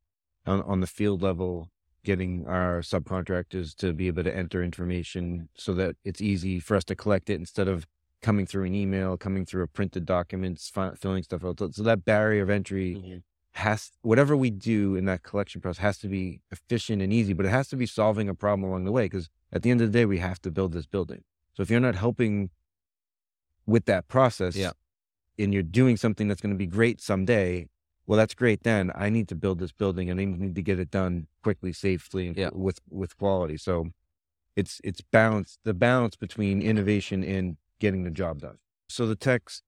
[0.46, 1.70] on, on the field level,
[2.04, 6.84] getting our subcontractors to be able to enter information so that it's easy for us
[6.86, 7.88] to collect it instead of
[8.22, 11.60] coming through an email, coming through a printed documents, fi- filling stuff out.
[11.74, 13.24] So that barrier of entry Mhm.
[13.54, 17.46] has whatever we do in that collection process has to be efficient and easy, but
[17.46, 19.92] it has to be solving a problem along the way because at the end of
[19.92, 21.24] the day, we have to build this building.
[21.54, 22.50] So if you're not helping
[23.66, 24.72] with that process, Yeah.
[25.40, 27.68] And you're doing something that's going to be great someday,
[28.06, 28.64] well, that's great.
[28.64, 31.74] Then I need to build this building, and I need to get it done quickly,
[31.74, 32.50] safely, and Yeah.
[32.54, 33.58] with with quality.
[33.58, 33.92] So
[34.56, 38.58] it's it's balance the balance between innovation and getting the job done.
[38.90, 39.64] So the tech's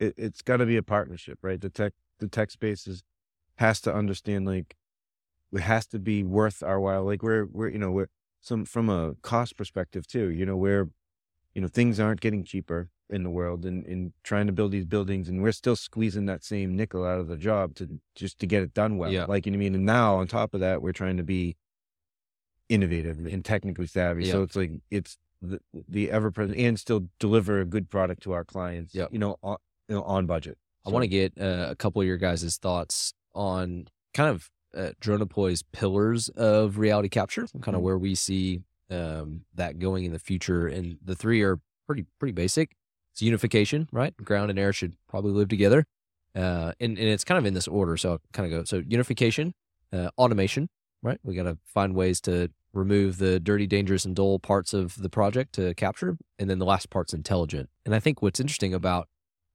[0.00, 1.60] it, it's got to be a partnership, right?
[1.60, 3.02] The tech the tech space is
[3.56, 4.76] has to understand like
[5.52, 7.04] it has to be worth our while.
[7.04, 8.08] Like we're we're you know we're
[8.40, 10.30] some from a cost perspective too.
[10.30, 10.88] You know where
[11.54, 14.86] you know things aren't getting cheaper in the world and, and trying to build these
[14.86, 18.46] buildings and we're still squeezing that same nickel out of the job to just to
[18.46, 19.10] get it done well.
[19.12, 19.26] Yeah.
[19.26, 19.74] Like you know I mean?
[19.74, 21.56] And now on top of that, we're trying to be
[22.68, 24.24] innovative and technically savvy.
[24.30, 28.32] So it's like it's the, the ever present and still deliver a good product to
[28.32, 28.94] our clients.
[28.94, 29.06] yeah.
[29.10, 30.56] You know, on, you know, on budget.
[30.86, 34.90] I want to get uh, a couple of your guys' thoughts on kind of uh,
[35.00, 37.84] Drone Deploy's pillars of reality capture, kind of Mhm.
[37.84, 40.66] where we see um, that going in the future.
[40.66, 42.72] And the three are pretty pretty basic.
[43.14, 44.12] It's unification, right?
[44.16, 45.86] Ground and air should probably live together,
[46.34, 47.96] uh, and and it's kind of in this order.
[47.96, 49.54] So I'll kind of go so unification,
[49.92, 50.68] uh, automation,
[51.00, 51.20] right?
[51.22, 55.08] We got to find ways to remove the dirty, dangerous, and dull parts of the
[55.08, 57.70] project to capture, and then the last part's intelligent.
[57.86, 59.06] And I think what's interesting about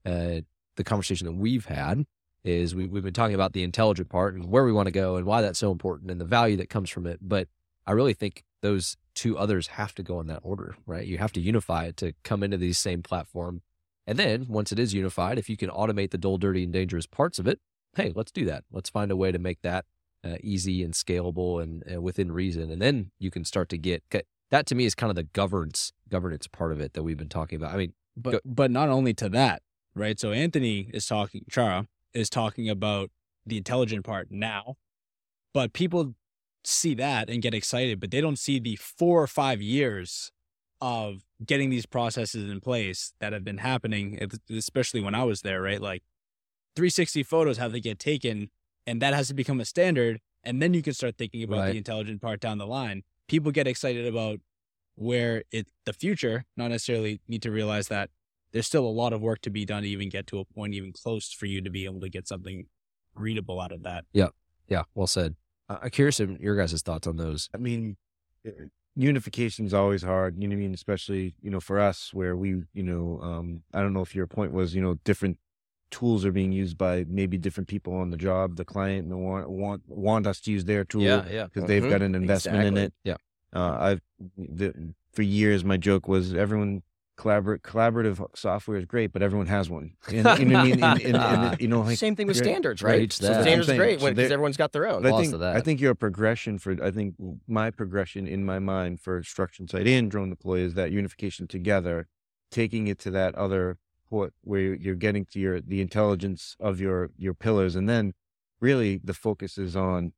[0.06, 0.40] uh,
[0.78, 2.06] the conversation that we've had
[2.46, 5.18] is we, we've been talking about the intelligent part and where we want to go
[5.18, 7.20] and why that's so important and the value that comes from it.
[7.22, 7.50] But
[7.86, 11.06] I really think those two others have to go in that order, right?
[11.06, 13.62] You have to unify it to come into these same platform.
[14.08, 17.06] And then once it is unified, if you can automate the dull, dirty, and dangerous
[17.06, 17.60] parts of it,
[17.98, 18.64] hey, let's do that.
[18.72, 19.84] Let's find a way to make that
[20.24, 22.72] uh, easy and scalable and, and within reason.
[22.72, 24.04] And then you can start to get
[24.52, 27.28] that to me is kind of the governance governance part of it that we've been
[27.30, 27.74] talking about.
[27.74, 29.62] I mean, But Go- but not only to that,
[29.96, 30.18] right?
[30.18, 33.12] So Anthony is talking, Chara is talking about
[33.46, 34.78] the intelligent part now,
[35.54, 36.16] but people
[36.70, 40.32] see that and get excited, but they don't see the four or five years
[40.82, 45.62] of getting these processes in place that have been happening, especially when I was there,
[45.62, 45.82] right?
[45.82, 46.04] Like
[46.76, 48.50] 360 photos have to get taken,
[48.88, 50.20] and that has to become a standard.
[50.44, 51.72] And then you can start thinking about Right.
[51.74, 53.04] the intelligent part down the line.
[53.28, 54.40] People get excited about
[54.96, 58.10] where it the future, not necessarily need to realize that
[58.52, 60.74] there's still a lot of work to be done to even get to a point
[60.74, 62.66] even close for you to be able to get something
[63.16, 64.06] readable out of that.
[64.14, 64.30] Yeah.
[64.68, 65.36] Yeah, well said.
[65.70, 67.50] I'm curious of your guys' thoughts on those.
[67.54, 67.98] I mean,
[68.96, 70.36] unification is always hard.
[70.42, 70.74] You know what I mean?
[70.74, 74.28] Especially you know for us where we you know um, I don't know if your
[74.28, 75.38] point was you know different
[75.92, 78.56] tools are being used by maybe different people on the job.
[78.58, 81.26] The client and want want want us to use their tool yeah.
[81.30, 81.90] yeah, because they've Mhm.
[81.90, 82.94] got an investment in it.
[83.04, 83.16] Yeah.
[83.54, 84.02] Uh, I've
[84.38, 86.84] the, for years my joke was everyone
[87.20, 89.92] collaborate collaborative software is great, but everyone has one.
[90.08, 93.00] And, you know what And, and- and, you know, like Same thing with standards, right,
[93.00, 93.12] right?
[93.14, 95.06] So standards I'm are great so because they're- everyone's got their own.
[95.06, 95.56] I think that.
[95.58, 97.16] I think your progression for I think
[97.48, 102.08] my progression in my mind for Struction Site and drone deploy is that unification together,
[102.52, 103.78] taking it to that other
[104.10, 108.14] point where you're getting to your the intelligence of your your pillars, and then
[108.62, 110.14] really the focus is on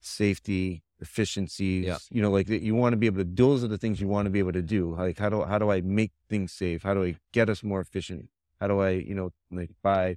[0.00, 1.84] safety, efficiencies.
[1.90, 1.98] Yeah.
[2.10, 3.28] You know, like you want to be able to.
[3.44, 4.94] Those are the things you want to be able to do.
[5.06, 6.82] Like how do how do I make things safe?
[6.82, 8.22] How do I get us more efficient?
[8.60, 9.28] How do I you know
[9.60, 10.16] like by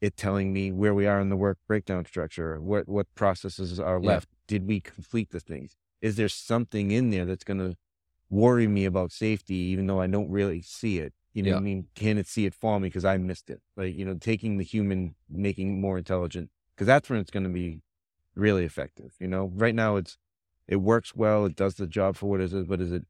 [0.00, 4.00] it telling me where we are in the work breakdown structure, what what processes are
[4.00, 4.10] Yeah.
[4.12, 4.28] left.
[4.52, 5.76] Did we complete the things?
[6.00, 7.76] Is there something in there that's going to
[8.28, 11.12] worry me about safety, even though I don't really see it?
[11.34, 11.86] You know what I mean?
[11.94, 13.60] Can it see it for me because I missed it?
[13.76, 15.14] Like you know, taking the human,
[15.48, 17.68] making more intelligent, because that's when it's going to be
[18.34, 19.12] really effective.
[19.20, 20.16] You know, right now it's
[20.68, 23.04] it works well, it does the job for what it is, but is it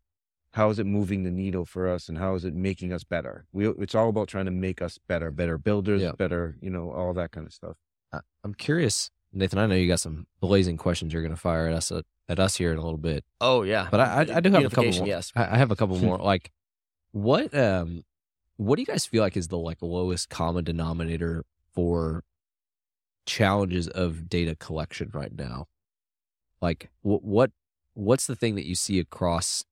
[0.52, 3.46] how is it moving the needle for us and how is it making us better?
[3.52, 6.12] We it's all about trying to make us better, better builders, Yeah.
[6.12, 7.76] better, you know, all that kind of stuff.
[8.12, 9.58] I- I'm curious, Nathan.
[9.58, 12.38] I know you got some blazing questions you're going to fire at us at, at
[12.38, 14.70] us here in a little bit, Oh yeah, but I, I, I do have a
[14.70, 15.06] couple more.
[15.06, 15.32] Yes.
[15.34, 16.18] I, I have a couple more.
[16.32, 16.50] Like,
[17.12, 18.04] what um,
[18.56, 22.24] what do you guys feel like is the like lowest common denominator for
[23.26, 25.66] challenges of data collection right now?
[26.60, 27.50] Like, what what
[27.94, 29.64] what's the thing that you see across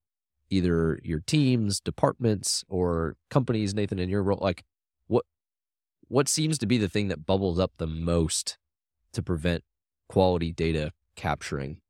[0.50, 3.74] either your teams, departments, or companies?
[3.74, 4.64] Nathan, in your role, like,
[5.06, 5.24] what
[6.08, 8.58] what seems to be the thing that bubbles up the most
[9.12, 9.64] to prevent
[10.08, 11.80] quality data capturing?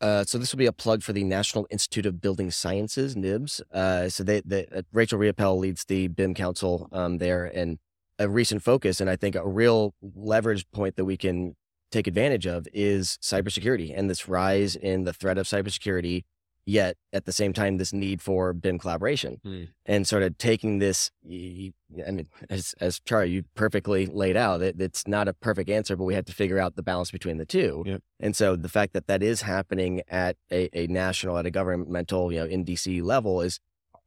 [0.00, 3.60] Uh, so this will be a plug for the National Institute of Building Sciences (NIBS).
[3.72, 7.78] Uh, so they, they uh, Rachel Riopel leads the BIM Council um, there, and
[8.18, 11.56] a recent focus, and I think a real leverage point that we can
[11.90, 16.24] take advantage of is cybersecurity and this rise in the threat of cybersecurity.
[16.64, 19.64] Yet at the same time, this need for BIM collaboration, Hmm.
[19.84, 21.10] and sort of taking this.
[21.26, 21.72] I
[22.12, 26.04] mean, as as Charlie you perfectly laid out, it, it's not a perfect answer, but
[26.04, 27.82] we have to figure out the balance between the two.
[27.84, 28.02] Yep.
[28.20, 32.32] And so the fact that that is happening at a, a national, at a governmental,
[32.32, 33.58] you know, in DC level is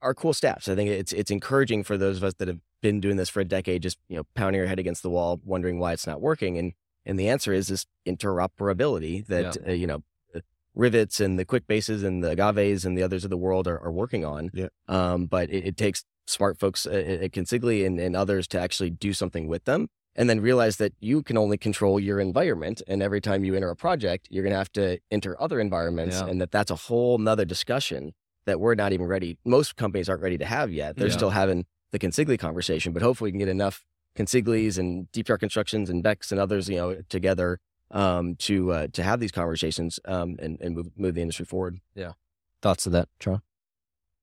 [0.02, 0.70] are cool steps.
[0.70, 3.39] I think it's it's encouraging for those of us that have been doing this for
[3.39, 6.21] a decade, just you know, pounding your head against the wall, wondering why it's not
[6.21, 6.58] working.
[6.58, 6.74] And
[7.06, 10.04] and the answer is this interoperability that uh, you know
[10.36, 10.39] uh,
[10.78, 13.91] Ryvits and the Quickbases and the Agaves and the others of the world are, are
[13.91, 14.52] working on.
[14.54, 14.67] Yeah.
[14.88, 16.91] Um, but it, it takes smart folks uh,
[17.24, 20.93] at Consigli and, and others to actually do something with them and then realize that
[21.00, 24.52] you can only control your environment and every time you enter a project you're going
[24.54, 26.26] to have to enter other environments Yeah.
[26.28, 28.13] and that that's a whole nother discussion
[28.48, 31.13] that we're not even ready most companies aren't ready to have yet they're Yeah.
[31.21, 33.86] still having the Consigli conversation but hopefully we can get enough
[34.17, 37.60] Consiglis and DPR constructions and Becks and others you know together
[37.91, 41.80] um, to uh, to have these conversations um, and, and move, move the industry forward
[41.93, 42.13] Yeah.
[42.62, 43.41] Thoughts of that, Charles?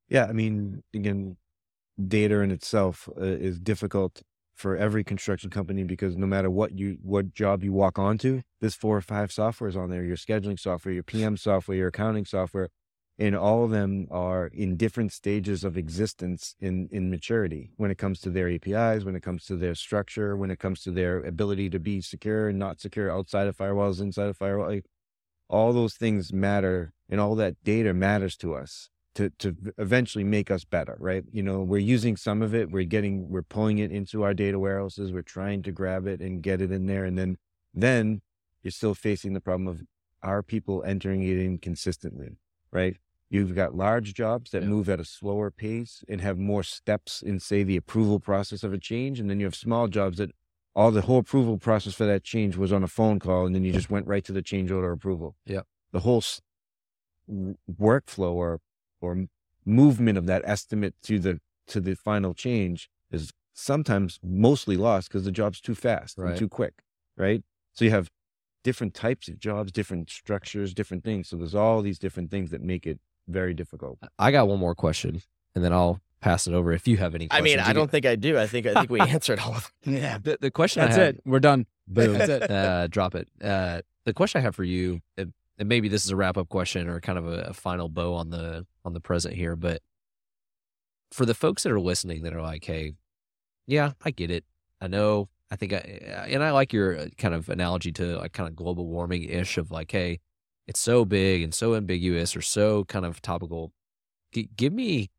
[0.08, 1.36] Yeah, I mean, again,
[2.08, 4.22] data in itself uh, is difficult
[4.54, 8.74] for every construction company because no matter what you what job you walk onto, there's
[8.74, 10.04] four or five softwares on there.
[10.04, 12.68] Your scheduling software, your PM software, your accounting software,
[13.18, 17.98] and all of them are in different stages of existence in in maturity when it
[17.98, 21.22] comes to their APIs, when it comes to their structure, when it comes to their
[21.22, 24.68] ability to be secure and not secure outside of firewalls, inside of firewall.
[24.68, 24.86] Like,
[25.48, 30.50] all those things matter, and all that data matters to us to to eventually make
[30.50, 31.24] us better, right?
[31.30, 34.58] You know, we're using some of it, we're getting we're pulling it into our data
[34.58, 37.36] warehouses, we're trying to grab it and get it in there and then
[37.74, 38.22] then
[38.62, 39.82] you're still facing the problem of
[40.22, 42.36] are people entering it in consistently,
[42.72, 42.96] right?
[43.30, 44.68] You've got large jobs that Yeah.
[44.68, 48.72] move at a slower pace and have more steps in say the approval process of
[48.72, 50.32] a change and then you have small jobs that
[50.74, 53.62] all the whole approval process for that change was on a phone call and then
[53.64, 55.36] you just went right to the change order approval.
[55.46, 55.62] Yeah.
[55.92, 56.40] The whole s-
[57.70, 58.60] workflow or
[59.00, 59.26] or
[59.64, 65.24] movement of that estimate to the to the final change is sometimes mostly lost because
[65.24, 66.30] the job's too fast Right.
[66.30, 66.82] and too quick,
[67.16, 67.42] right?
[67.72, 68.10] So you have
[68.62, 71.28] different types of jobs, different structures, different things.
[71.28, 73.98] So there's all these different things that make it very difficult.
[74.18, 75.22] I got one more question,
[75.54, 77.26] and then I'll pass it over if you have any.
[77.28, 77.40] Questions.
[77.40, 79.72] I mean i don't think i do i think i think we answered all of
[79.84, 79.94] them.
[79.96, 81.22] Yeah, The, the question that's I had, it.
[81.24, 81.66] We're done.
[81.88, 82.12] Boom.
[82.14, 82.50] That's it.
[82.50, 83.28] uh, drop it.
[83.42, 86.48] Uh, the question I have for you, and and maybe this is a wrap up
[86.48, 89.82] question or kind of a, a final bow on the on the present here, but
[91.10, 92.92] for the folks that are listening that are like, hey,
[93.66, 94.44] yeah, I get it.
[94.80, 95.28] I know.
[95.52, 98.56] I think I and I like your uh, kind of analogy to like kind of
[98.56, 100.20] global warming ish of like, hey,
[100.66, 103.70] it's so big and so ambiguous or so kind of topical.
[104.32, 105.10] G- give me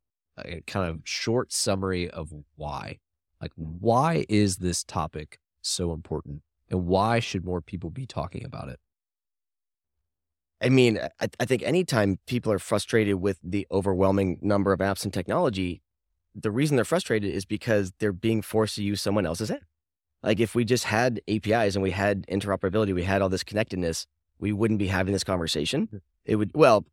[0.44, 2.98] a kind of short summary of why.
[3.40, 8.70] Like, why is this topic so important, and why should more people be talking about
[8.70, 8.80] it?
[10.60, 15.04] I mean, I, I think anytime people are frustrated with the overwhelming number of apps
[15.04, 15.84] and technology,
[16.34, 19.62] the reason they're frustrated is because they're being forced to use someone else's app.
[20.24, 24.08] Like if we just had APIs and we had interoperability, we had all this connectedness,
[24.40, 25.88] we wouldn't be having this conversation.
[25.92, 25.98] Hmm.
[26.26, 26.86] It would, well,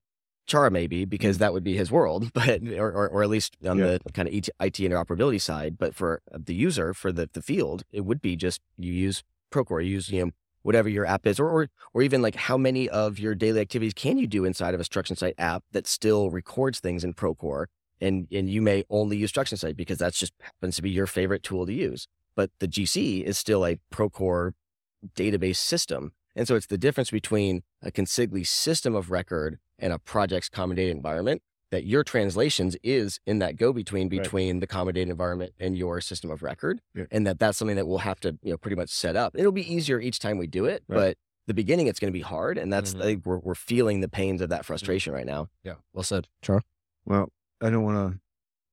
[0.46, 3.78] Char maybe because that would be his world, but or or, or at least on
[3.78, 3.98] Yeah.
[4.04, 5.78] the kind of IT interoperability side.
[5.78, 9.22] But for uh, the user, for the the field, it would be just you use
[9.52, 10.30] Procore, you use you know
[10.62, 13.94] whatever your app is, or, or or even like how many of your daily activities
[13.94, 17.66] can you do inside of a Struction Site app that still records things in Procore,
[18.00, 21.06] and and you may only use Struction Site because that's just happens to be your
[21.06, 22.08] favorite tool to use.
[22.40, 24.52] But the GC is still a Procore
[25.14, 29.98] database system, and so it's the difference between a Consigli system of record and a
[29.98, 31.42] project's common data environment.
[31.70, 34.22] That your translations is in that go between Right.
[34.22, 37.04] between the common data environment and your system of record Yeah.
[37.10, 39.36] and that that's something that we'll have to you know pretty much set up.
[39.36, 40.96] It'll be easier each time we do it, Right.
[40.96, 43.00] but the beginning it's going to be hard, and that's Mhm.
[43.00, 45.50] I think we're we're feeling the pains of that frustration right now.
[45.62, 46.62] Yeah, well said, Char.
[47.04, 47.30] Well,
[47.60, 48.20] I don't want to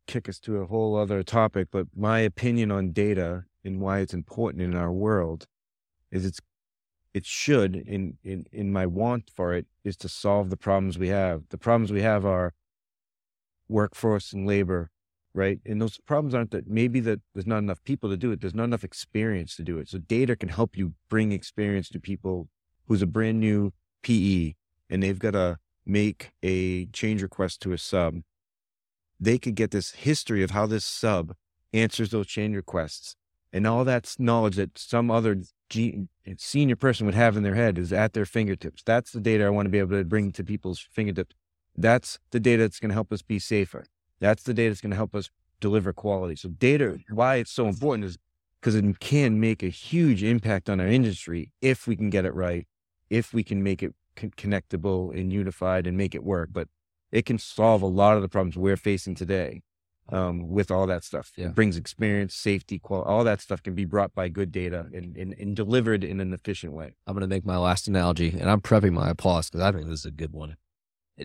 [0.07, 4.13] kick us to a whole other topic, but my opinion on data and why it's
[4.13, 5.45] important in our world
[6.11, 6.39] is it's
[7.13, 11.09] it should in in in my want for it is to solve the problems we
[11.09, 11.43] have.
[11.49, 12.53] The problems we have are
[13.67, 14.91] workforce and labor,
[15.33, 15.59] right?
[15.65, 18.41] And those problems aren't that maybe that there's not enough people to do it.
[18.41, 19.89] There's not enough experience to do it.
[19.89, 22.49] So data can help you bring experience to people
[22.87, 24.53] who's a brand new PE
[24.89, 28.21] and they've got to make a change request to a sub.
[29.19, 31.33] They could get this history of how this sub
[31.73, 33.15] answers those change requests
[33.53, 35.37] and all that knowledge that some other
[36.37, 38.83] senior person would have in their head is at their fingertips.
[38.85, 41.35] That's the data I want to be able to bring to people's fingertips.
[41.75, 43.85] That's the data that's going to help us be safer.
[44.19, 45.29] That's the data that's going to help us
[45.59, 46.35] deliver quality.
[46.35, 48.17] So data, why it's so important is
[48.59, 52.33] because it can make a huge impact on our industry if we can get it
[52.33, 52.67] right,
[53.09, 56.49] if we can make it con- connectable and unified and make it work.
[56.51, 56.67] But
[57.11, 59.61] it can solve a lot of the problems we're facing today
[60.09, 61.31] um, with all that stuff.
[61.35, 61.47] Yeah.
[61.47, 65.15] It brings experience, safety, quality, all that stuff can be brought by good data and,
[65.17, 66.93] and, and delivered in an efficient way.
[67.05, 69.85] I'm going to make my last analogy, and I'm prepping my applause because I think
[69.89, 70.57] this is a good one.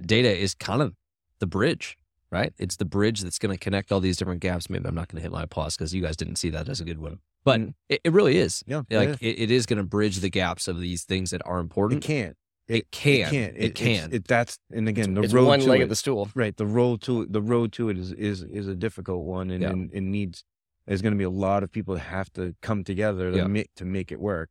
[0.07, 0.95] Data is kind of
[1.39, 1.99] the bridge,
[2.30, 2.53] right?
[2.59, 4.70] It's the bridge that's going to connect all these different gaps.
[4.70, 6.80] Maybe I'm not going to hit my applause because you guys didn't see that as
[6.80, 7.74] a good one, but Mm.
[7.89, 8.62] it, it really is.
[8.66, 9.28] Yeah, Like yeah.
[9.28, 12.05] it, it is going to bridge the gaps of these things that are important.
[12.05, 12.37] it important.
[12.69, 13.27] It can.
[13.27, 13.57] It can't.
[13.57, 14.13] It, can.
[14.13, 16.29] It, that's and again the it's road one to leg it, of the stool.
[16.35, 16.57] right.
[16.57, 19.71] The road to the road to it is is is a difficult one, and Yeah.
[19.71, 20.45] and, and needs.
[20.87, 23.47] There's going to be a lot of people that have to come together to Yeah.
[23.47, 24.49] make to make it work,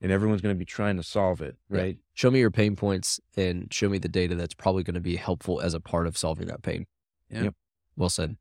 [0.00, 1.56] and everyone's going to be trying to solve it.
[1.70, 1.78] Yeah.
[1.80, 1.98] Right.
[2.14, 5.16] show me your pain points and show me the data that's probably going to be
[5.16, 6.86] helpful as a part of solving that pain.
[7.30, 7.44] Yeah.
[7.44, 7.54] Yep.
[7.96, 8.36] Well said.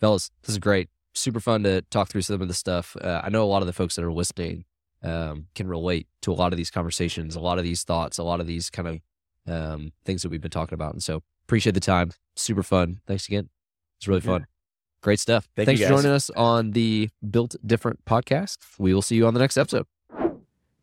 [0.00, 0.88] Fellas, this is great.
[1.14, 2.96] Super fun to talk through some of the stuff.
[3.00, 4.64] Uh, I know a lot of the folks that are listening
[5.02, 8.22] um, can relate to a lot of these conversations, a lot of these thoughts, a
[8.22, 9.00] lot of these kind of
[9.52, 10.92] um, things that we've been talking about.
[10.92, 12.12] And so appreciate the time.
[12.36, 13.00] Super fun.
[13.06, 13.48] Thanks again.
[13.98, 14.26] It's really Yeah.
[14.32, 14.46] fun.
[15.00, 15.48] Great stuff.
[15.54, 18.58] Thank Thanks for joining us on the Built Different podcast.
[18.78, 19.86] We will see you on the next episode.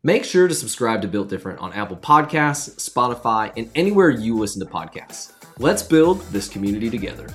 [0.02, 4.60] Make sure to subscribe to Built Different on Apple Podcasts, Spotify, and anywhere you listen
[4.64, 5.32] to podcasts.
[5.58, 7.28] Let's build this community together.